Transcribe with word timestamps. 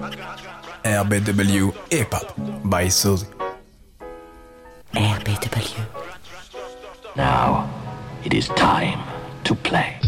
RBW 0.00 1.74
Hip 1.92 2.12
Hop 2.14 2.34
by 2.64 2.88
Suzy. 2.88 3.26
RBW. 4.94 5.84
Now, 7.16 7.68
it 8.24 8.32
is 8.32 8.48
time 8.48 8.98
to 9.44 9.54
play. 9.54 10.00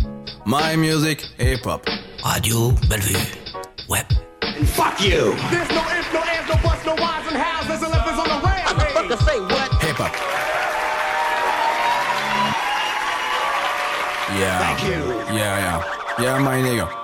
My 0.46 0.76
music, 0.76 1.20
hip 1.36 1.64
hop. 1.64 1.86
Radio 2.24 2.70
Bellevue. 2.88 3.18
Web. 3.88 4.06
And 4.40 4.66
Fuck 4.66 5.02
you! 5.02 5.34
There's 5.50 5.68
no 5.68 5.84
ifs, 5.92 6.12
no 6.12 6.20
ands, 6.22 6.48
no 6.48 6.56
buts, 6.62 6.86
no 6.86 6.94
whys 6.94 7.26
and 7.28 7.36
hows. 7.36 7.68
There's 7.68 7.82
elephants 7.82 8.18
on 8.18 8.28
the 8.28 8.46
rampage. 8.46 9.18
say 9.26 9.40
what? 9.40 9.82
Hip 9.82 9.96
hop. 9.96 10.14
Yeah. 14.40 14.58
Thank 14.58 14.84
you. 14.84 15.36
Yeah, 15.36 15.58
yeah. 15.58 16.24
Yeah, 16.24 16.38
my 16.38 16.56
nigga. 16.62 17.01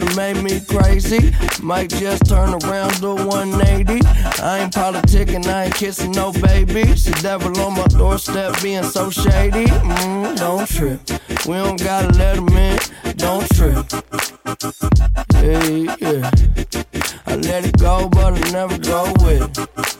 World 0.00 0.16
made 0.16 0.42
me 0.42 0.60
crazy. 0.60 1.32
Might 1.62 1.90
just 1.90 2.26
turn 2.26 2.50
around 2.64 2.92
to 3.00 3.14
180. 3.14 4.06
I 4.42 4.60
ain't 4.60 4.72
politicking, 4.72 5.46
I 5.46 5.64
ain't 5.64 5.74
kissing 5.74 6.12
no 6.12 6.32
baby. 6.32 6.82
The 6.82 7.18
devil 7.22 7.58
on 7.60 7.74
my 7.74 7.86
doorstep 7.86 8.60
being 8.62 8.84
so 8.84 9.10
shady. 9.10 9.66
Mm, 9.66 10.36
don't 10.36 10.68
trip. 10.68 11.00
We 11.46 11.54
don't 11.54 11.82
gotta 11.82 12.16
let 12.18 12.36
him 12.36 12.48
in. 12.48 12.78
Don't 13.16 13.48
trip. 13.54 13.86
Yeah, 15.34 15.96
yeah. 16.00 16.30
I 17.26 17.36
let 17.36 17.64
it 17.64 17.78
go, 17.78 18.08
but 18.08 18.34
I 18.34 18.50
never 18.50 18.78
go 18.78 19.12
with 19.20 19.58
it. 19.58 19.99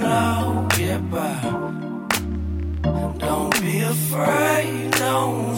afraid, 3.91 4.95
fall. 4.95 5.50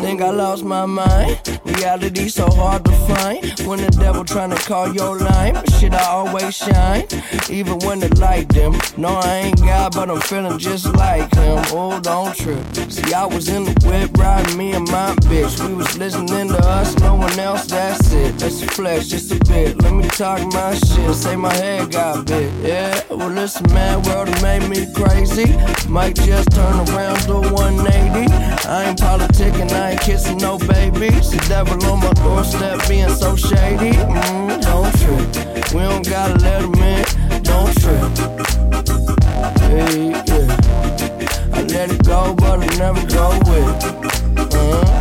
Think 0.00 0.22
I 0.22 0.30
lost 0.30 0.64
my 0.64 0.86
mind. 0.86 1.60
Reality 1.64 2.28
so 2.28 2.48
hard 2.50 2.84
to 2.84 2.92
find. 3.08 3.42
When 3.66 3.80
the 3.80 3.90
devil 3.90 4.24
tryna 4.24 4.58
call 4.66 4.92
your 4.94 5.18
line, 5.18 5.54
but 5.54 5.70
shit, 5.74 5.92
I 5.92 6.04
always 6.04 6.56
shine. 6.56 7.06
Even 7.50 7.78
when 7.80 8.00
the 8.00 8.08
light 8.18 8.48
dim. 8.48 8.72
No, 8.96 9.08
I 9.08 9.36
ain't 9.44 9.60
God, 9.60 9.94
but 9.94 10.10
I'm 10.10 10.20
feeling 10.20 10.58
just 10.58 10.86
like 10.96 11.34
him. 11.34 11.58
Oh, 11.68 12.00
don't 12.00 12.34
trip. 12.34 12.64
See, 12.90 13.12
I 13.12 13.26
was 13.26 13.48
in 13.48 13.64
the 13.64 13.74
whip 13.86 14.16
riding 14.16 14.56
me 14.56 14.72
and 14.72 14.88
my 14.90 15.14
bitch. 15.28 15.66
We 15.66 15.74
was 15.74 15.96
listening 15.98 16.48
to 16.48 16.58
us, 16.66 16.98
no 16.98 17.14
one 17.14 17.38
else, 17.38 17.66
that's 17.66 18.12
it. 18.12 18.40
Let's 18.40 18.62
flex 18.62 19.08
just 19.08 19.30
a 19.32 19.38
bit. 19.50 19.80
Let 19.82 19.92
me 19.92 20.08
talk 20.08 20.40
my 20.52 20.74
shit. 20.74 21.14
Say 21.14 21.36
my 21.36 21.52
head 21.54 21.92
got 21.92 22.26
big. 22.26 22.50
Yeah, 22.62 23.00
well, 23.10 23.30
this 23.30 23.60
mad 23.72 24.06
world 24.06 24.30
made 24.42 24.68
me 24.68 24.86
crazy. 24.94 25.56
Might 25.88 26.16
just 26.16 26.50
turn 26.52 26.88
around 26.88 27.20
to 27.26 27.40
180. 27.52 28.32
I 28.66 28.88
ain't 28.88 28.98
politicking, 28.98 29.59
I 29.68 29.90
ain't 29.92 30.00
kissing 30.00 30.38
no 30.38 30.58
babies. 30.58 31.30
The 31.30 31.44
devil 31.48 31.74
on 31.90 32.00
my 32.00 32.12
doorstep 32.14 32.88
being 32.88 33.08
so 33.10 33.36
shady. 33.36 33.92
Mm, 33.96 34.62
don't 34.62 34.92
trip. 35.00 35.74
We 35.74 35.80
don't 35.80 36.06
gotta 36.08 36.34
let 36.38 36.62
him 36.62 36.74
in. 36.74 37.04
Don't 37.42 37.72
trip. 37.80 38.00
Hey, 39.58 40.10
yeah. 40.10 40.56
I 41.52 41.62
let 41.62 41.90
it 41.90 42.02
go, 42.04 42.34
but 42.34 42.60
I 42.60 42.66
never 42.78 43.04
go 43.06 43.38
with 43.50 43.84
it. 43.84 44.54
Uh-huh. 44.54 44.90
Don't 44.90 44.99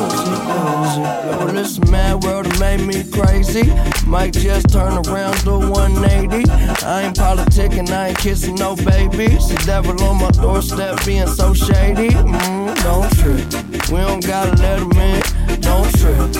Well, 0.00 1.46
this 1.48 1.78
mad 1.90 2.22
world 2.24 2.46
made 2.58 2.80
me 2.80 3.04
crazy. 3.10 3.72
Might 4.06 4.32
just 4.32 4.68
turn 4.70 4.94
around 5.06 5.36
to 5.44 5.58
180. 5.58 6.50
I 6.84 7.02
ain't 7.02 7.16
politicking, 7.16 7.90
I 7.90 8.08
ain't 8.08 8.18
kissing 8.18 8.54
no 8.54 8.76
babies. 8.76 9.48
The 9.48 9.62
devil 9.66 10.00
on 10.02 10.16
my 10.16 10.30
doorstep 10.30 11.04
being 11.04 11.26
so 11.26 11.52
shady. 11.52 12.10
Mm, 12.10 12.74
don't 12.82 13.10
trip. 13.18 13.90
We 13.90 13.98
don't 13.98 14.24
gotta 14.26 14.56
let 14.62 14.78
him 14.80 14.92
in. 14.92 15.22
Don't 15.60 15.90
trip. 15.98 16.30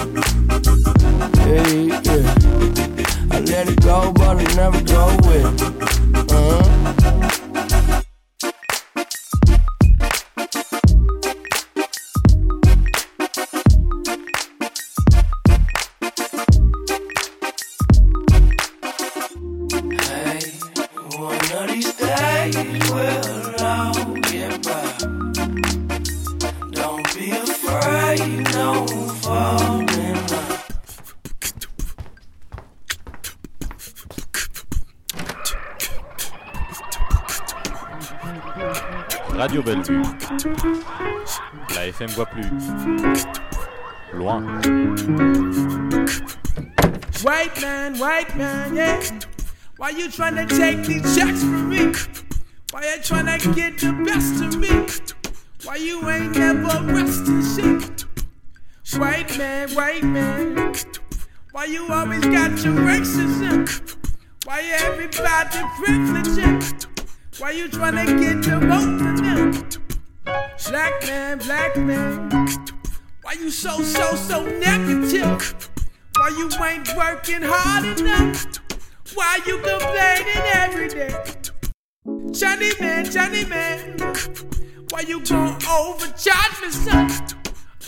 Hey, 1.44 1.86
yeah. 1.86 2.34
I 3.30 3.40
let 3.40 3.68
it 3.68 3.80
go, 3.82 4.12
but 4.12 4.36
I 4.38 4.44
never 4.54 4.80
go 4.82 5.16
with 5.26 5.62
it. 5.62 6.32
Uh-huh. 6.32 6.69
Radio 39.60 39.82
Bellevue. 39.82 40.02
La 41.74 41.86
FM 41.92 42.10
voit 42.10 42.26
plus. 42.26 43.26
Loin. 44.14 44.44
White 47.22 47.60
man, 47.60 47.98
white 47.98 48.36
man, 48.36 48.74
yeah. 48.74 49.00
Why 49.76 49.90
you 49.90 50.08
tryna 50.08 50.48
take 50.48 50.84
these 50.86 51.16
checks 51.16 51.40
from 51.40 51.68
me? 51.68 51.92
Why 52.70 52.82
you 52.82 53.02
tryna 53.02 53.54
get 53.54 53.78
the 53.78 53.92
best 54.04 54.42
of 54.42 54.56
me? 54.58 54.86
Why 55.64 55.76
you 55.76 56.08
ain't 56.08 56.36
never 56.36 56.82
resting 56.92 57.42
shit? 57.42 58.04
White 58.98 59.36
man, 59.38 59.70
white 59.70 60.02
man. 60.02 60.74
Why 61.52 61.64
you 61.64 61.86
always 61.90 62.24
got 62.24 62.62
your 62.64 62.74
racism? 62.74 63.68
Why 64.44 64.60
you 64.60 64.72
everybody 64.72 65.58
privileging? 65.78 66.89
Why 67.38 67.52
you 67.52 67.68
tryna 67.68 68.06
get 68.18 68.42
the 68.42 68.58
both 68.66 69.00
of 69.00 69.16
them? 69.22 69.52
Black 70.68 71.02
man, 71.06 71.38
black 71.38 71.76
man. 71.76 72.56
Why 73.22 73.32
you 73.32 73.50
so, 73.50 73.80
so, 73.82 74.14
so 74.14 74.44
negative? 74.44 75.70
Why 76.16 76.28
you 76.36 76.50
ain't 76.62 76.94
working 76.96 77.42
hard 77.42 77.98
enough? 77.98 78.46
Why 79.14 79.38
you 79.46 79.56
complaining 79.58 80.42
every 80.54 80.88
day? 80.88 81.14
Johnny 82.32 82.72
man, 82.80 83.04
Johnny 83.10 83.44
man. 83.46 83.96
Why 84.90 85.00
you 85.06 85.24
gon' 85.24 85.56
overcharge 85.64 86.60
me, 86.60 86.70
son? 86.70 87.10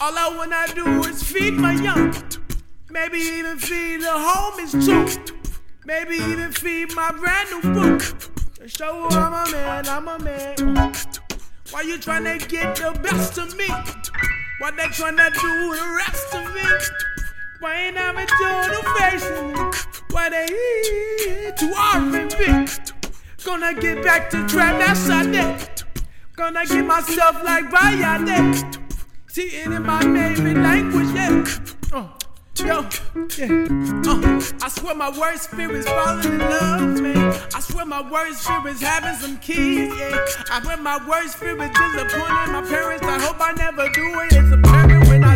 All 0.01 0.17
I 0.17 0.35
wanna 0.35 0.75
do 0.75 1.09
is 1.09 1.23
feed 1.23 1.55
my 1.55 1.75
young. 1.75 2.15
Maybe 2.91 3.19
even 3.19 3.59
feed 3.59 4.01
the 4.01 4.07
homies 4.07 4.73
too. 4.85 5.35
Maybe 5.85 6.15
even 6.15 6.53
feed 6.53 6.95
my 6.95 7.11
brand 7.13 7.51
new 7.51 7.75
book. 7.75 8.32
To 8.63 8.69
show 8.69 9.09
I'm 9.11 9.33
a 9.33 9.51
man, 9.51 9.89
I'm 9.89 10.07
a 10.07 10.19
man. 10.21 10.55
Why 11.73 11.81
you 11.81 11.99
tryna 11.99 12.49
get 12.49 12.77
the 12.77 12.97
best 13.03 13.37
of 13.37 13.57
me? 13.57 13.67
Why 13.67 14.71
they 14.71 14.85
tryna 14.85 15.35
do 15.35 15.75
the 15.75 15.95
rest 15.97 16.33
of 16.33 16.55
me? 16.55 16.63
Why 17.59 17.75
ain't 17.75 17.99
I 17.99 18.13
been 18.13 18.29
doing 18.39 18.71
the 18.71 18.83
facing 18.97 19.49
me? 19.49 19.63
Why 20.13 20.31
they 20.31 20.45
eat 20.45 21.57
to 21.57 21.75
R&B? 21.77 23.43
Gonna 23.45 23.75
get 23.75 24.05
back 24.05 24.31
to 24.31 24.47
trap 24.47 24.79
that 24.79 24.97
Sunday. 24.97 25.59
Gonna 26.37 26.65
get 26.65 26.87
myself 26.87 27.43
like 27.43 27.65
Bayade. 27.65 28.79
See 29.27 29.61
in 29.61 29.83
my 29.83 30.05
main 30.05 30.63
language, 30.63 31.09
yeah. 31.17 31.82
Yo, 32.57 32.67
yeah. 32.67 33.67
Uh, 34.07 34.41
I 34.63 34.69
swear 34.69 34.95
my 34.95 35.11
worst 35.19 35.51
fear 35.51 35.75
is 35.75 35.87
falling 35.87 36.33
in 36.35 36.39
love, 36.39 37.01
man. 37.01 37.35
I 37.55 37.61
swear 37.61 37.87
my 37.87 38.03
worst 38.11 38.47
fear 38.47 38.69
is 38.69 38.81
having 38.81 39.19
some 39.19 39.39
kids, 39.39 39.97
yeah. 39.99 40.27
I 40.51 40.61
swear 40.63 40.77
my 40.77 40.99
worst 41.09 41.39
fear 41.39 41.61
is 41.61 41.71
disappointing 41.71 42.53
my 42.53 42.63
parents. 42.69 43.03
I 43.05 43.21
hope 43.21 43.37
I 43.41 43.53
never 43.53 43.89
do 43.89 44.21
it. 44.21 44.33
It's 44.33 44.53
apparent 44.53 45.09
when 45.09 45.25
I. 45.25 45.35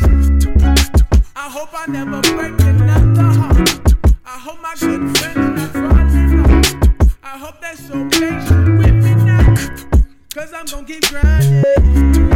I 1.36 1.48
hope 1.48 1.70
I 1.72 1.86
never 1.90 2.20
break 2.20 2.60
another 2.60 3.22
heart. 3.22 3.80
I 4.26 4.38
hope 4.38 4.60
my 4.60 4.74
good 4.78 5.16
friends 5.16 5.36
not 5.36 5.70
falling 5.72 6.40
off. 6.40 7.18
I 7.22 7.38
hope 7.38 7.60
they're 7.62 7.76
so 7.76 8.08
patient 8.10 8.78
with 8.78 8.94
me 8.94 9.14
now. 9.24 9.54
Cause 10.34 10.52
I'm 10.52 10.66
gonna 10.66 10.86
keep 10.86 11.02
grinding. 11.08 12.35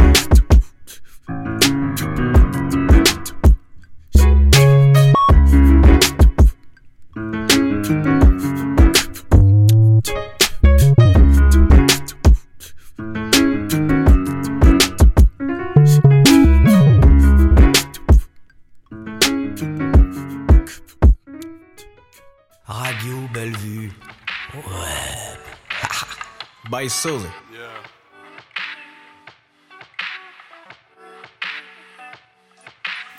Suzy. 27.01 27.27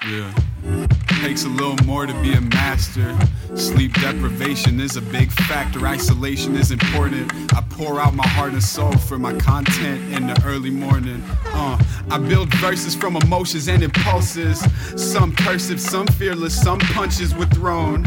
Yeah. 0.06 0.32
Takes 1.20 1.44
a 1.46 1.48
little 1.48 1.76
more 1.84 2.06
to 2.06 2.12
be 2.22 2.32
a 2.34 2.40
master. 2.40 3.12
Sleep 3.56 3.92
deprivation 3.94 4.78
is 4.78 4.96
a 4.96 5.00
big 5.00 5.32
factor. 5.32 5.84
Isolation 5.84 6.54
is 6.54 6.70
important. 6.70 7.32
I 7.52 7.60
pour 7.70 8.00
out 8.00 8.14
my 8.14 8.28
heart 8.28 8.52
and 8.52 8.62
soul 8.62 8.92
for 8.92 9.18
my 9.18 9.36
content 9.38 10.12
in 10.12 10.28
the 10.28 10.40
early 10.46 10.70
morning. 10.70 11.20
Uh, 11.46 11.76
I 12.08 12.18
build 12.18 12.54
verses 12.54 12.94
from 12.94 13.16
emotions 13.16 13.66
and 13.66 13.82
impulses. 13.82 14.60
Some 14.94 15.34
cursive, 15.34 15.80
some 15.80 16.06
fearless, 16.06 16.54
some 16.54 16.78
punches 16.78 17.34
were 17.34 17.46
thrown 17.46 18.04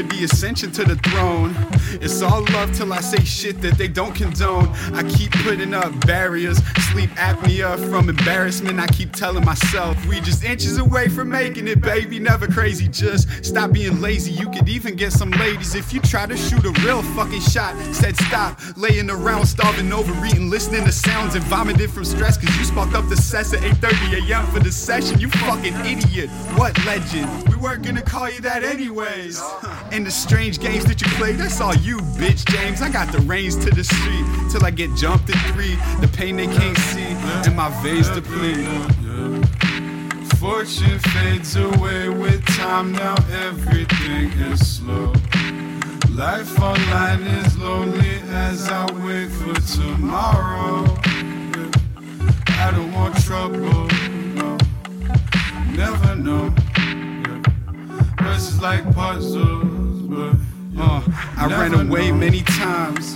for 0.00 0.14
the 0.14 0.24
ascension 0.24 0.70
to 0.72 0.84
the 0.84 0.96
throne. 0.96 1.54
It's 2.00 2.22
all 2.22 2.44
love 2.52 2.72
till 2.72 2.92
I 2.92 3.00
say 3.00 3.22
shit 3.24 3.60
that 3.62 3.76
they 3.76 3.88
don't 3.88 4.14
condone. 4.14 4.68
I 4.94 5.02
keep 5.08 5.32
putting 5.32 5.74
up 5.74 6.06
barriers, 6.06 6.58
sleep 6.90 7.10
apnea 7.10 7.76
from 7.90 8.08
embarrassment. 8.08 8.78
I 8.78 8.86
keep 8.86 9.12
telling 9.12 9.44
myself 9.44 9.96
we 10.06 10.20
just 10.20 10.44
inches 10.44 10.78
away 10.78 11.08
from 11.08 11.28
making 11.28 11.68
it, 11.68 11.80
baby. 11.80 12.18
Never 12.18 12.46
crazy, 12.46 12.88
just 12.88 13.44
stop 13.44 13.72
being 13.72 14.00
lazy. 14.00 14.32
You 14.32 14.50
could 14.50 14.68
even 14.68 14.96
get 14.96 15.12
some 15.12 15.30
ladies 15.32 15.74
if 15.74 15.92
you 15.92 16.00
try 16.00 16.26
to 16.26 16.36
shoot 16.36 16.64
a 16.64 16.72
real 16.84 17.02
fucking 17.02 17.40
shot. 17.40 17.76
Said 17.94 18.16
stop, 18.16 18.60
laying 18.76 19.10
around 19.10 19.46
starving, 19.46 19.92
overeating, 19.92 20.50
listening 20.50 20.84
to 20.84 20.92
sounds 20.92 21.34
and 21.34 21.44
vomiting 21.44 21.88
from 21.88 22.04
stress. 22.04 22.36
Cause 22.36 22.56
you 22.56 22.64
sparked 22.64 22.94
up 22.94 23.08
the 23.08 23.16
sets 23.16 23.52
at 23.52 23.60
8:30 23.60 24.30
a.m. 24.30 24.46
for 24.46 24.60
the 24.60 24.72
session. 24.72 25.18
You 25.18 25.28
fucking 25.28 25.74
idiot. 25.84 26.30
What 26.56 26.72
legend? 26.86 27.48
We 27.48 27.56
weren't 27.56 27.84
gonna 27.84 28.02
call 28.02 28.30
you 28.30 28.40
that 28.42 28.62
anyways. 28.62 29.42
And 29.92 30.06
the 30.06 30.10
strange 30.10 30.60
games 30.60 30.84
that 30.84 31.00
you 31.02 31.08
play, 31.18 31.32
that's 31.32 31.60
all 31.60 31.74
you, 31.74 31.98
bitch, 32.16 32.44
James. 32.46 32.80
I 32.80 32.88
got 32.90 33.10
the 33.12 33.18
reins 33.18 33.56
to 33.56 33.70
the 33.70 33.82
street 33.82 34.24
till 34.50 34.64
I 34.64 34.70
get 34.70 34.94
jumped 34.94 35.28
in 35.28 35.38
three. 35.52 35.74
The 36.00 36.08
pain 36.16 36.36
they 36.36 36.46
can't 36.46 36.78
see, 36.78 37.02
and 37.46 37.56
my 37.56 37.70
veins 37.82 38.08
deplete. 38.08 38.66
Fortune 40.38 40.98
fades 41.00 41.56
away 41.56 42.08
with 42.08 42.44
time, 42.56 42.92
now 42.92 43.16
everything 43.46 44.30
is 44.50 44.76
slow. 44.76 45.12
Life 46.14 46.58
online 46.60 47.22
is 47.22 47.58
lonely 47.58 48.20
as 48.30 48.68
I 48.68 48.90
wait 49.04 49.28
for 49.28 49.54
tomorrow. 49.76 50.84
I 52.48 52.70
don't 52.70 52.92
want 52.92 53.16
trouble, 53.24 53.88
no. 54.34 54.56
Never 55.72 56.14
know. 56.16 56.54
Verses 58.22 58.60
like 58.60 58.84
puzzles, 58.94 59.79
uh, 60.12 61.02
I 61.36 61.46
ran 61.48 61.74
away 61.74 62.12
many 62.12 62.42
times. 62.42 63.14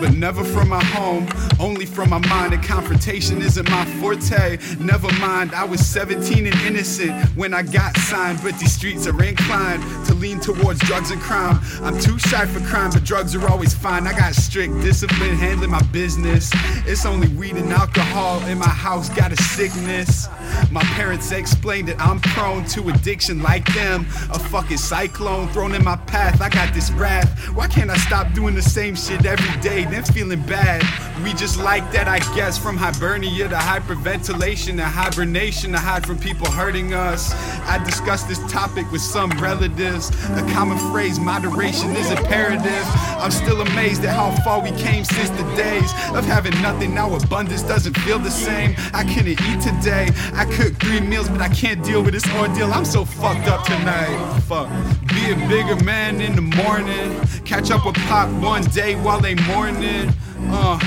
But 0.00 0.14
never 0.14 0.44
from 0.44 0.68
my 0.68 0.82
home, 0.82 1.28
only 1.60 1.86
from 1.86 2.10
my 2.10 2.18
mind. 2.28 2.54
And 2.54 2.62
confrontation 2.62 3.40
isn't 3.42 3.68
my 3.70 3.84
forte. 4.00 4.58
Never 4.78 5.10
mind, 5.18 5.54
I 5.54 5.64
was 5.64 5.84
17 5.86 6.46
and 6.46 6.60
innocent 6.62 7.12
when 7.36 7.54
I 7.54 7.62
got 7.62 7.96
signed. 7.96 8.40
But 8.42 8.58
these 8.58 8.72
streets 8.72 9.06
are 9.06 9.22
inclined 9.22 9.82
to 10.06 10.14
lean 10.14 10.40
towards 10.40 10.80
drugs 10.80 11.10
and 11.10 11.20
crime. 11.20 11.60
I'm 11.82 11.98
too 11.98 12.18
shy 12.18 12.46
for 12.46 12.60
crime, 12.66 12.90
but 12.92 13.04
drugs 13.04 13.34
are 13.34 13.48
always 13.48 13.74
fine. 13.74 14.06
I 14.06 14.12
got 14.12 14.34
strict 14.34 14.74
discipline 14.80 15.36
handling 15.36 15.70
my 15.70 15.82
business. 15.92 16.50
It's 16.86 17.06
only 17.06 17.28
weed 17.28 17.56
and 17.56 17.72
alcohol 17.72 18.44
in 18.46 18.58
my 18.58 18.68
house, 18.68 19.08
got 19.10 19.32
a 19.32 19.36
sickness. 19.36 20.28
My 20.70 20.82
parents 20.82 21.30
explained 21.30 21.88
that 21.88 22.00
I'm 22.00 22.20
prone 22.20 22.64
to 22.66 22.88
addiction 22.88 23.42
like 23.42 23.66
them. 23.74 24.06
A 24.32 24.38
fucking 24.38 24.78
cyclone 24.78 25.48
thrown 25.48 25.74
in 25.74 25.84
my 25.84 25.96
path. 25.96 26.40
I 26.40 26.48
got 26.48 26.74
this 26.74 26.90
wrath. 26.92 27.28
Why 27.54 27.66
can't 27.68 27.90
I 27.90 27.96
stop 27.96 28.32
doing 28.32 28.54
the 28.54 28.62
same 28.62 28.94
shit 28.94 29.24
every 29.24 29.60
day? 29.60 29.67
Then 29.68 30.02
feeling 30.02 30.40
bad. 30.42 30.82
We 31.22 31.34
just 31.34 31.58
like 31.58 31.92
that, 31.92 32.08
I 32.08 32.20
guess. 32.34 32.56
From 32.56 32.76
hibernia 32.76 33.48
to 33.48 33.54
hyperventilation 33.54 34.76
to 34.76 34.84
hibernation 34.84 35.72
to 35.72 35.78
hide 35.78 36.06
from 36.06 36.18
people 36.18 36.50
hurting 36.50 36.94
us. 36.94 37.32
I 37.68 37.82
discussed 37.84 38.28
this 38.28 38.38
topic 38.50 38.90
with 38.90 39.02
some 39.02 39.30
relatives. 39.32 40.08
A 40.30 40.40
common 40.54 40.78
phrase, 40.90 41.20
moderation 41.20 41.94
is 41.96 42.10
imperative. 42.10 42.84
I'm 43.18 43.30
still 43.30 43.60
amazed 43.60 44.04
at 44.04 44.16
how 44.16 44.30
far 44.42 44.62
we 44.62 44.70
came 44.72 45.04
since 45.04 45.28
the 45.30 45.44
days 45.54 45.92
of 46.14 46.24
having 46.24 46.60
nothing. 46.62 46.94
Now 46.94 47.14
abundance 47.14 47.62
doesn't 47.62 47.96
feel 47.98 48.18
the 48.18 48.30
same. 48.30 48.74
I 48.94 49.04
couldn't 49.04 49.28
eat 49.28 49.60
today. 49.60 50.08
I 50.32 50.46
cooked 50.46 50.82
three 50.82 51.00
meals, 51.00 51.28
but 51.28 51.42
I 51.42 51.48
can't 51.50 51.84
deal 51.84 52.02
with 52.02 52.14
this 52.14 52.26
ordeal. 52.34 52.72
I'm 52.72 52.86
so 52.86 53.04
fucked 53.04 53.48
up 53.48 53.64
tonight. 53.66 54.40
Fuck. 54.46 54.70
Be 55.18 55.32
a 55.32 55.48
bigger 55.48 55.82
man 55.84 56.20
in 56.20 56.36
the 56.36 56.42
morning. 56.62 57.20
Catch 57.44 57.72
up 57.72 57.84
with 57.84 57.96
Pop 58.06 58.30
one 58.40 58.62
day 58.66 58.94
while 58.94 59.20
they 59.20 59.34
mourning. 59.34 60.12
Uh, 60.50 60.78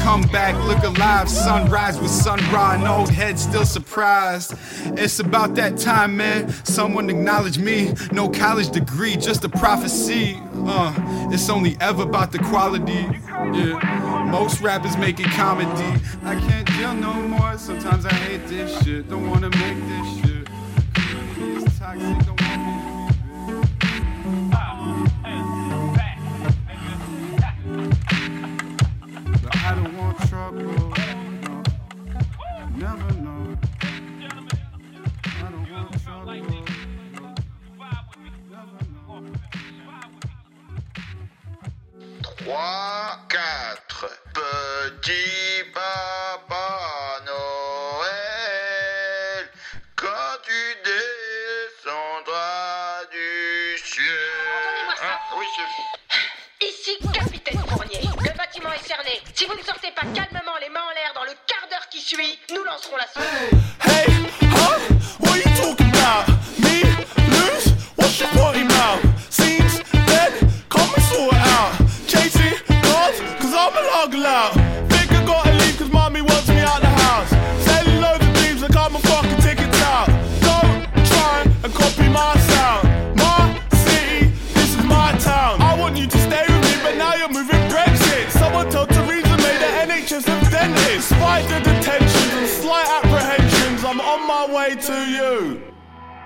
come 0.00 0.22
back, 0.28 0.54
look 0.64 0.84
alive. 0.84 1.28
Sunrise 1.28 1.98
with 2.00 2.10
sun 2.10 2.38
raw, 2.52 2.74
and 2.74 2.86
old 2.86 3.08
head 3.10 3.36
still 3.36 3.64
surprised. 3.64 4.54
It's 4.96 5.18
about 5.18 5.56
that 5.56 5.76
time, 5.76 6.16
man. 6.16 6.52
Someone 6.64 7.10
acknowledge 7.10 7.58
me. 7.58 7.92
No 8.12 8.28
college 8.28 8.70
degree, 8.70 9.16
just 9.16 9.44
a 9.44 9.48
prophecy. 9.48 10.40
Uh, 10.54 10.94
it's 11.32 11.50
only 11.50 11.76
ever 11.80 12.04
about 12.04 12.30
the 12.30 12.38
quality. 12.38 13.08
Yeah. 13.52 14.28
Most 14.30 14.60
rappers 14.60 14.96
making 14.98 15.26
comedy. 15.30 16.00
I 16.22 16.36
can't 16.36 16.66
deal 16.78 16.94
no 16.94 17.14
more. 17.14 17.58
Sometimes 17.58 18.06
I 18.06 18.14
hate 18.14 18.46
this 18.46 18.84
shit. 18.84 19.10
Don't 19.10 19.28
wanna 19.28 19.50
make 19.50 19.78
this 19.88 20.20
shit. 20.20 20.48
Community 20.94 21.64
is 21.66 21.78
toxic. 21.78 22.26
Don't 22.26 22.39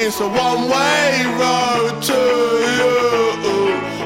It's 0.06 0.20
a 0.20 0.28
one 0.28 0.68
way 0.68 1.25
road 1.40 2.02
to 2.02 2.20
you. 2.76 2.92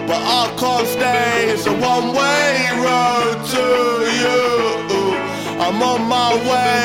But 0.07 0.23
I 0.41 0.55
can't 0.57 0.87
stay. 0.87 1.51
It's 1.53 1.67
a 1.67 1.73
one 1.73 2.15
way 2.15 2.71
road 2.87 3.39
to 3.55 3.67
you. 4.23 4.43
I'm 5.59 5.83
on 5.83 6.09
my 6.09 6.35
way. 6.49 6.78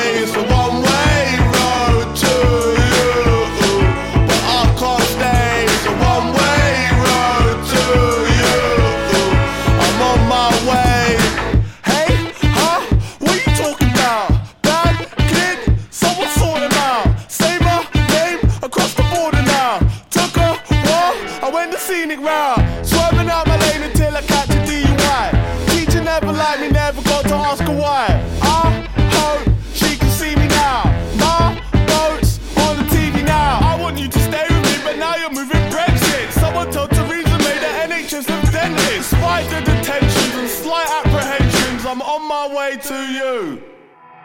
my 42.34 42.54
way 42.56 42.76
to 42.76 42.98
you. 43.18 43.62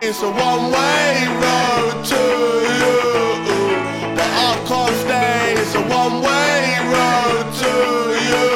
It's 0.01 0.21
a 0.23 0.31
one 0.49 0.63
way 0.75 1.09
road 1.43 1.95
to 2.13 2.23
you. 2.79 2.97
But 4.17 4.29
I 4.47 4.51
can't 4.69 4.95
stay. 5.05 5.53
It's 5.61 5.75
a 5.75 5.83
one 6.01 6.15
way 6.27 6.57
road 6.95 7.45
to 7.63 7.73
you. 8.31 8.49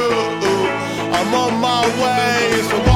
I'm 1.18 1.32
on 1.44 1.54
my 1.70 1.84
way. 2.02 2.34
It's 2.58 2.72
a 2.80 2.93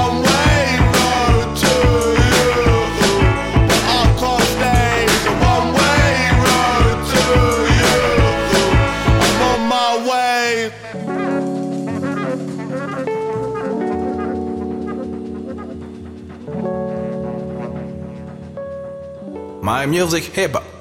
My 19.67 19.85
music 19.85 20.23
hip 20.23 20.53
hop. 20.53 20.76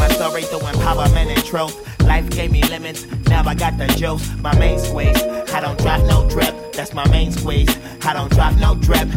My 0.00 0.08
story 0.08 0.42
through 0.42 0.60
empowerment 0.60 1.28
and 1.28 1.44
truth. 1.44 1.76
Life 2.00 2.30
gave 2.30 2.50
me 2.50 2.62
lemons, 2.64 3.06
now 3.28 3.46
I 3.46 3.54
got 3.54 3.76
the 3.76 3.86
juice. 3.86 4.26
My 4.40 4.58
main 4.58 4.78
squeeze, 4.78 5.22
I 5.52 5.60
don't 5.60 5.78
drop 5.78 6.00
no 6.06 6.26
drip, 6.28 6.72
that's 6.72 6.94
my 6.94 7.06
main 7.10 7.30
squeeze. 7.30 7.68
I 8.06 8.14
don't 8.14 8.32
drop 8.32 8.56
no 8.56 8.74
drip. 8.74 9.08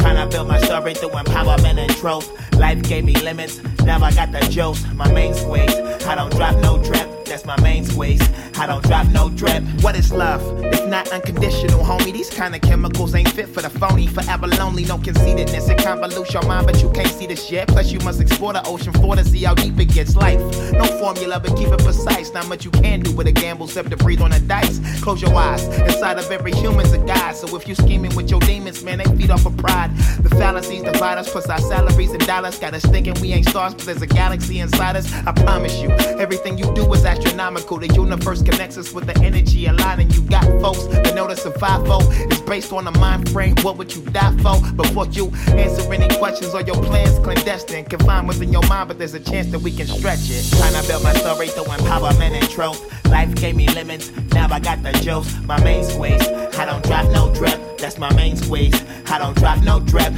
Tryna 0.00 0.30
build 0.32 0.48
my 0.48 0.60
story 0.60 0.94
through 0.94 1.10
empowerment 1.10 1.78
and 1.78 1.94
truth. 1.96 2.28
Life 2.58 2.82
gave 2.82 3.04
me 3.04 3.14
lemons, 3.22 3.62
now 3.84 4.02
I 4.02 4.12
got 4.12 4.32
the 4.32 4.40
juice. 4.50 4.84
My 4.94 5.10
main 5.12 5.32
squeeze, 5.32 5.74
I 6.06 6.16
don't 6.16 6.32
drop 6.32 6.56
no 6.56 6.82
drip 6.82 7.12
that's 7.32 7.46
my 7.46 7.58
main 7.62 7.82
squeeze. 7.82 8.20
I 8.58 8.66
don't 8.66 8.84
drop 8.84 9.06
no 9.08 9.30
drip. 9.30 9.62
What 9.80 9.96
is 9.96 10.12
love? 10.12 10.42
If 10.64 10.81
not 10.92 11.08
unconditional, 11.08 11.82
homie. 11.82 12.12
These 12.12 12.28
kind 12.28 12.54
of 12.54 12.60
chemicals 12.60 13.14
ain't 13.14 13.30
fit 13.30 13.48
for 13.48 13.62
the 13.62 13.70
phony. 13.70 14.06
Forever 14.06 14.46
lonely, 14.46 14.84
no 14.84 14.98
conceitedness. 14.98 15.70
It 15.70 15.78
convolutes 15.78 16.34
your 16.34 16.42
mind, 16.42 16.66
but 16.66 16.82
you 16.82 16.90
can't 16.90 17.08
see 17.08 17.26
the 17.26 17.34
shit. 17.34 17.66
Plus, 17.68 17.90
you 17.90 17.98
must 18.00 18.20
explore 18.20 18.52
the 18.52 18.62
ocean 18.66 18.92
floor 18.92 19.16
to 19.16 19.24
see 19.24 19.42
how 19.44 19.54
deep 19.54 19.80
it 19.80 19.86
gets. 19.86 20.14
Life, 20.14 20.40
no 20.72 20.84
formula, 21.00 21.40
but 21.40 21.56
keep 21.56 21.68
it 21.68 21.78
precise. 21.78 22.30
Not 22.34 22.46
much 22.46 22.66
you 22.66 22.70
can 22.70 23.00
do 23.00 23.10
with 23.16 23.26
a 23.26 23.32
gamble, 23.32 23.64
except 23.66 23.90
to 23.90 23.96
breathe 23.96 24.20
on 24.20 24.32
a 24.32 24.40
dice. 24.40 24.80
Close 25.00 25.22
your 25.22 25.34
eyes. 25.34 25.66
Inside 25.78 26.18
of 26.18 26.30
every 26.30 26.52
human's 26.52 26.92
a 26.92 26.98
guy. 26.98 27.32
So 27.32 27.56
if 27.56 27.66
you 27.66 27.74
scheming 27.74 28.14
with 28.14 28.30
your 28.30 28.40
demons, 28.40 28.84
man, 28.84 28.98
they 28.98 29.08
feed 29.16 29.30
off 29.30 29.46
of 29.46 29.56
pride. 29.56 29.96
The 30.20 30.28
fallacies 30.28 30.82
divide 30.82 31.16
us, 31.16 31.32
plus 31.32 31.48
our 31.48 31.58
salaries 31.58 32.10
and 32.10 32.26
dollars. 32.26 32.58
Got 32.58 32.74
us 32.74 32.84
thinking 32.84 33.14
we 33.22 33.32
ain't 33.32 33.48
stars, 33.48 33.72
but 33.74 33.86
there's 33.86 34.02
a 34.02 34.06
galaxy 34.06 34.60
inside 34.60 34.96
us. 34.96 35.10
I 35.26 35.32
promise 35.32 35.80
you, 35.80 35.88
everything 36.20 36.58
you 36.58 36.70
do 36.74 36.92
is 36.92 37.06
astronomical. 37.06 37.78
The 37.78 37.88
universe 37.94 38.42
connects 38.42 38.76
us 38.76 38.92
with 38.92 39.06
the 39.06 39.16
energy 39.24 39.64
aligning. 39.64 40.10
You 40.10 40.20
got 40.24 40.44
folks 40.60 40.81
that 40.88 41.14
know 41.14 41.26
the 41.26 41.36
survival 41.36 42.00
is 42.32 42.40
based 42.42 42.72
on 42.72 42.86
a 42.86 42.98
mind 42.98 43.28
frame. 43.30 43.54
What 43.62 43.76
would 43.78 43.94
you 43.94 44.02
die 44.02 44.36
for? 44.38 44.60
Before 44.72 45.06
you 45.06 45.30
answer 45.48 45.92
any 45.92 46.08
questions 46.16 46.54
or 46.54 46.62
your 46.62 46.80
plans 46.82 47.18
clandestine, 47.20 47.84
confined 47.84 48.28
within 48.28 48.52
your 48.52 48.66
mind, 48.68 48.88
but 48.88 48.98
there's 48.98 49.14
a 49.14 49.20
chance 49.20 49.48
that 49.48 49.60
we 49.60 49.70
can 49.70 49.86
stretch 49.86 50.30
it. 50.30 50.44
Trying 50.58 50.80
to 50.80 50.88
build 50.88 51.02
my 51.02 51.12
story 51.14 51.48
through 51.48 51.64
empowerment 51.64 52.32
and 52.32 52.48
truth. 52.48 52.80
Life 53.06 53.34
gave 53.34 53.56
me 53.56 53.68
lemons, 53.68 54.10
now 54.32 54.48
I 54.50 54.58
got 54.60 54.82
the 54.82 54.92
juice. 54.92 55.38
My 55.42 55.62
main 55.62 55.84
squeeze, 55.84 56.26
I 56.58 56.64
don't 56.64 56.82
drop 56.84 57.10
no 57.10 57.32
drip. 57.34 57.78
That's 57.78 57.98
my 57.98 58.12
main 58.14 58.36
squeeze. 58.36 58.80
I 59.06 59.18
don't 59.18 59.36
drop 59.36 59.62
no 59.62 59.80
drip. 59.80 60.12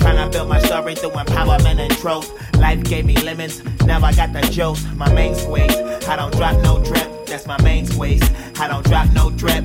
Tryna 0.00 0.32
build 0.32 0.48
my 0.48 0.58
story 0.60 0.94
through 0.94 1.10
empowerment 1.10 1.78
and 1.78 1.92
truth. 1.98 2.32
Life 2.56 2.82
gave 2.84 3.04
me 3.04 3.16
lemons, 3.18 3.62
now 3.84 4.00
I 4.02 4.12
got 4.12 4.32
the 4.32 4.40
juice. 4.40 4.84
My 4.96 5.12
main 5.12 5.34
squeeze. 5.34 5.76
I 6.08 6.16
don't 6.16 6.32
drop 6.32 6.56
no 6.62 6.82
drip. 6.82 7.26
That's 7.26 7.46
my 7.46 7.60
main 7.62 7.86
squeeze. 7.86 8.22
I 8.58 8.66
don't 8.66 8.84
drop 8.84 9.12
no 9.12 9.30
drip. 9.30 9.64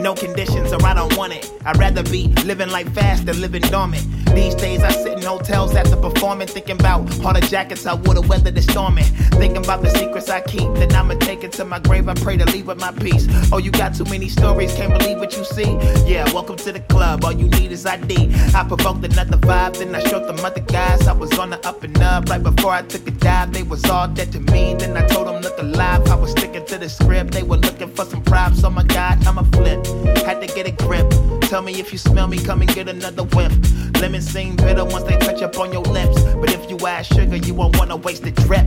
No 0.00 0.14
conditions 0.14 0.72
or 0.72 0.82
I 0.82 0.94
don't 0.94 1.14
want 1.18 1.34
it. 1.34 1.52
I'd 1.64 1.76
rather 1.76 2.02
be 2.02 2.28
living 2.44 2.70
like 2.70 2.90
fast 2.94 3.26
than 3.26 3.38
living 3.40 3.60
dormant. 3.62 4.02
These 4.34 4.54
days 4.54 4.82
I 4.82 4.90
sit 4.92 5.18
in 5.18 5.22
hotels 5.22 5.74
after 5.74 5.96
performing, 5.96 6.46
thinking 6.46 6.78
about 6.80 7.00
all 7.24 7.34
the 7.34 7.40
jackets 7.40 7.84
I 7.84 7.94
would've 7.94 8.28
weathered 8.28 8.54
the 8.54 8.62
storming. 8.62 9.04
Thinking 9.40 9.62
about 9.64 9.82
the 9.82 9.90
secrets 9.90 10.30
I 10.30 10.40
keep, 10.40 10.72
then 10.74 10.92
I'ma 10.94 11.14
take 11.14 11.44
it 11.44 11.52
to 11.52 11.64
my 11.64 11.80
grave. 11.80 12.08
I 12.08 12.14
pray 12.14 12.36
to 12.36 12.46
leave 12.46 12.66
with 12.68 12.78
my 12.80 12.92
peace. 12.92 13.26
Oh, 13.52 13.58
you 13.58 13.70
got 13.70 13.94
too 13.94 14.04
many 14.04 14.28
stories, 14.28 14.72
can't 14.74 14.96
believe 14.98 15.18
what 15.18 15.36
you 15.36 15.44
see. 15.44 15.70
Yeah, 16.06 16.24
welcome 16.32 16.56
to 16.56 16.72
the 16.72 16.80
club. 16.80 17.24
All 17.24 17.32
you 17.32 17.48
need 17.48 17.72
is 17.72 17.84
ID. 17.84 18.32
I 18.54 18.64
provoked 18.64 19.04
another 19.04 19.36
vibe, 19.36 19.78
then 19.78 19.94
I 19.94 20.00
showed 20.04 20.26
them 20.26 20.42
other 20.44 20.60
guys. 20.60 21.06
I 21.08 21.12
was 21.12 21.36
on 21.38 21.50
the 21.50 21.66
up 21.66 21.82
and 21.82 21.98
up 21.98 22.28
right 22.30 22.42
before 22.42 22.72
I 22.72 22.82
took 22.82 23.06
a 23.06 23.10
dive. 23.10 23.52
They 23.52 23.64
was 23.64 23.84
all 23.84 24.08
dead 24.08 24.32
to 24.32 24.40
me. 24.40 24.74
Then 24.74 24.96
I 24.96 25.06
told 25.06 25.26
them 25.26 25.42
look 25.42 25.58
alive. 25.58 26.06
I 26.08 26.14
was 26.14 26.30
sticking 26.30 26.64
to 26.66 26.78
the 26.78 26.88
script. 26.88 27.32
They 27.32 27.42
were 27.42 27.58
looking 27.58 27.90
for 27.90 28.04
some 28.04 28.22
props. 28.22 28.62
Oh 28.64 28.70
my 28.70 28.84
god, 28.84 29.26
I'm 29.26 29.38
a 29.38 29.44
flip. 29.44 29.89
Had 30.26 30.40
to 30.40 30.46
get 30.46 30.66
a 30.66 30.72
grip. 30.72 31.06
Tell 31.42 31.62
me 31.62 31.78
if 31.80 31.92
you 31.92 31.98
smell 31.98 32.26
me, 32.28 32.38
come 32.38 32.60
and 32.62 32.72
get 32.74 32.88
another 32.88 33.24
whiff. 33.24 33.52
Lemon 34.00 34.20
seem 34.22 34.56
bitter 34.56 34.84
once 34.84 35.04
they 35.04 35.16
touch 35.18 35.42
up 35.42 35.58
on 35.58 35.72
your 35.72 35.82
lips. 35.82 36.22
But 36.40 36.50
if 36.52 36.68
you 36.70 36.76
add 36.86 37.06
sugar, 37.06 37.36
you 37.36 37.54
won't 37.54 37.76
wanna 37.78 37.96
waste 37.96 38.22
the 38.22 38.30
drip. 38.30 38.66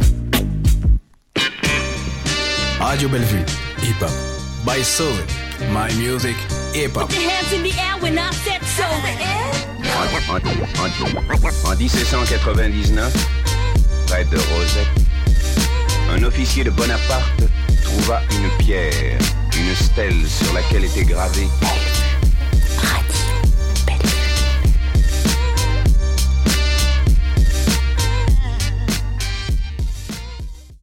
Radio 2.79 3.07
Bellevue, 3.09 3.45
hip 3.79 3.95
hop. 4.01 4.11
By 4.65 4.81
Soul, 4.81 5.15
my 5.71 5.91
music, 5.95 6.35
hip 6.73 6.91
hop. 6.95 7.09
Put 7.09 7.19
your 7.19 7.29
hands 7.31 7.51
in 7.53 7.63
the 7.63 7.71
air 7.79 7.97
when 8.01 8.17
I 8.17 8.29
said 8.31 8.61
so. 8.63 8.83
En, 9.95 10.07
en- 10.07 11.71
en 11.71 11.77
1799, 11.77 13.13
près 14.07 14.25
de 14.25 14.37
Rosette, 14.37 14.87
un 16.15 16.23
officier 16.23 16.63
de 16.63 16.69
Bonaparte 16.71 17.43
trouva 17.83 18.21
une 18.31 18.49
pierre, 18.57 19.17
une 19.57 19.75
stèle 19.75 20.27
sur 20.27 20.51
laquelle 20.53 20.85
était 20.85 21.03
gravé 21.03 21.47